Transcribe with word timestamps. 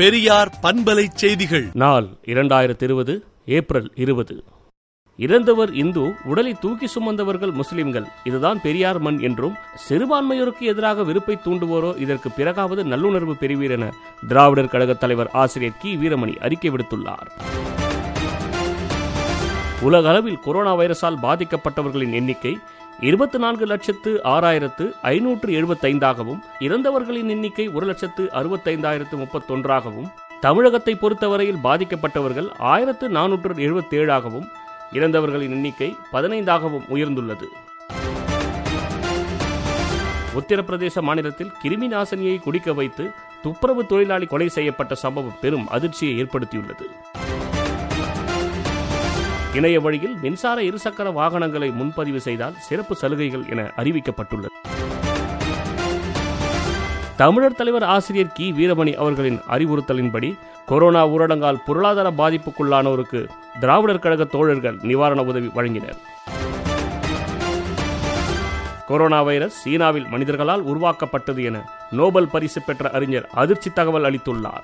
பெரியார் 0.00 0.58
பண்பலை 0.62 1.06
செய்திகள். 1.14 1.68
நாள் 1.72 2.06
இரண்டாயிரத்தி 2.24 2.82
இருபது 2.82 3.24
ஏப்ரல் 3.46 3.92
இருபது. 3.94 4.44
இறந்தவர் 5.16 5.74
இந்து 5.74 6.12
உடலை 6.24 6.56
தூக்கி 6.60 6.86
சுமந்தவர்கள் 6.86 7.52
முஸ்லிம்கள். 7.52 8.06
இதுதான் 8.24 8.60
பெரியார் 8.60 8.98
மண் 8.98 9.18
என்றும் 9.18 9.54
சிறுபான்மையோருக்கு 9.88 10.60
எதிராக 10.60 11.02
வெறுப்பை 11.02 11.38
தூண்டுவோரோ 11.44 11.98
இதற்கு 11.98 12.30
பிறகாவது 12.30 12.84
நல்லுணர்வு 12.84 13.32
பெறுவீர் 13.40 13.70
என 13.70 13.94
திராவிடர் 14.28 14.68
கழகத் 14.68 15.00
தலைவர் 15.00 15.30
ஆசிரியர் 15.32 15.76
கி. 15.78 15.96
வீரமணி 15.96 16.36
அறிக்கை 16.36 16.70
விடுத்துள்ளார். 16.70 17.26
உலக 19.80 20.08
அளவில் 20.08 20.38
கொரோனா 20.38 20.76
வைரஸால் 20.76 21.18
பாதிக்கப்பட்டவர்களின் 21.22 22.12
எண்ணிக்கை 22.12 22.58
இருபத்தி 23.06 23.38
நான்கு 23.38 23.66
லட்சத்து 23.66 24.10
ஆறாயிரத்து 24.24 24.84
ஐநூற்று 25.02 25.50
எழுபத்தைந்தாகவும் 25.58 26.40
இறந்தவர்களின் 26.58 27.28
எண்ணிக்கை 27.28 27.68
ஒரு 27.68 27.86
லட்சத்து 27.86 28.22
அறுபத்தைந்தாயிரத்து 28.40 29.16
முப்பத்தொன்றாகவும் 29.22 30.10
தமிழகத்தை 30.40 30.94
பொறுத்தவரையில் 30.94 31.62
பாதிக்கப்பட்டவர்கள் 31.64 32.48
ஆயிரத்து 32.72 33.08
நானூற்று 33.08 33.54
எழுபத்தேழாகவும் 33.66 34.46
இறந்தவர்களின் 34.92 35.50
எண்ணிக்கை 35.50 35.90
பதினைந்தாகவும் 36.12 36.86
உயர்ந்துள்ளது. 36.94 37.48
உத்தரப்பிரதேச 40.40 41.02
மாநிலத்தில் 41.02 41.54
கிருமி 41.62 41.88
நாசினியை 41.94 42.36
குடிக்க 42.42 42.72
வைத்து 42.72 43.06
துப்புரவு 43.42 43.86
தொழிலாளி 43.86 44.26
கொலை 44.26 44.48
செய்யப்பட்ட 44.48 44.94
சம்பவம் 44.94 45.40
பெரும் 45.40 45.68
அதிர்ச்சியை 45.68 46.14
ஏற்படுத்தியுள்ளது. 46.22 46.86
இணைய 49.54 49.80
வழியில் 49.80 50.16
மின்சார 50.22 50.62
இருசக்கர 50.62 51.12
வாகனங்களை 51.12 51.70
முன்பதிவு 51.70 52.20
செய்தால் 52.20 52.54
சிறப்பு 52.58 52.94
சலுகைகள் 52.94 53.44
என 53.50 53.72
அறிவிக்கப்பட்டுள்ளது. 53.76 54.46
தமிழர் 57.16 57.54
தலைவர் 57.54 57.82
ஆசிரியர் 57.82 58.32
கி. 58.32 58.52
வீரமணி 58.52 58.94
அவர்களின் 58.94 59.40
அறிவுறுத்தலின்படி 59.48 60.38
கொரோனா 60.66 61.08
ஊரடங்கால் 61.08 61.62
பொருளாதார 61.66 62.10
பாதிப்புக்குள்ளானோருக்கு 62.10 63.28
திராவிடர் 63.60 63.98
கழக 63.98 64.24
தோழர்கள் 64.24 64.78
நிவாரண 64.82 65.22
உதவி 65.22 65.46
வழங்கினர். 65.46 65.96
கொரோனா 68.86 69.22
வைரஸ் 69.22 69.60
சீனாவில் 69.60 70.06
மனிதர்களால் 70.06 70.62
உருவாக்கப்பட்டது 70.62 71.42
என 71.42 71.70
நோபல் 71.90 72.28
பரிசு 72.28 72.62
பெற்ற 72.62 72.90
அறிஞர் 72.90 73.28
அதிர்ச்சி 73.32 73.70
தகவல் 73.70 74.04
அளித்துள்ளார். 74.04 74.62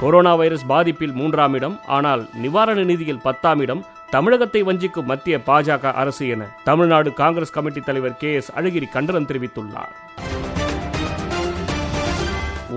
கொரோனா 0.00 0.32
வைரஸ் 0.34 0.64
பாதிப்பில் 0.68 1.12
மூன்றாம் 1.12 1.54
இடம் 1.54 1.80
ஆனால் 1.86 2.28
நிவாரண 2.42 2.82
நிதியில் 2.82 3.24
பத்தாம் 3.24 3.60
இடம் 3.60 3.84
தமிழகத்தை 4.10 4.62
வஞ்சிக்கும் 4.62 5.08
மத்திய 5.10 5.38
பாஜக 5.46 5.92
அரசு 5.92 6.28
என 6.28 6.42
தமிழ்நாடு 6.64 7.12
காங்கிரஸ் 7.12 7.54
கமிட்டி 7.56 7.80
தலைவர் 7.80 8.16
கே 8.16 8.34
எஸ் 8.34 8.52
அழகிரி 8.56 8.88
கண்டனம் 8.90 9.26
தெரிவித்துள்ளார். 9.26 9.92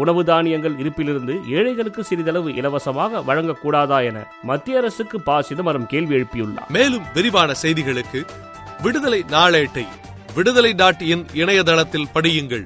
உணவு 0.01 0.23
தானியங்கள் 0.25 0.75
இருப்பிலிருந்து 0.75 1.33
ஏழைகளுக்கு 1.47 2.03
சிறிதளவு 2.03 2.53
இலவசமாக 2.53 3.23
வழங்கக்கூடாதா 3.27 4.03
என 4.09 4.27
மத்திய 4.43 4.77
அரசுக்கு 4.77 5.19
ப. 5.21 5.41
சிதம்பரம் 5.41 5.87
கேள்வி 5.87 6.15
எழுப்பியுள்ளார். 6.15 6.69
மேலும் 6.69 7.07
விரிவான 7.13 7.51
செய்திகளுக்கு 7.61 8.21
விடுதலை 8.81 9.23
நாளேட்டை 9.29 9.87
விடுதலை 10.35 10.73
டாட் 10.73 11.01
இன் 11.01 11.25
இணையதளத்தில் 11.33 12.11
படியுங்கள். 12.15 12.65